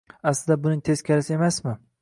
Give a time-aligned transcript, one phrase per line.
[0.29, 1.77] Aslida buning teskarisi emasmi?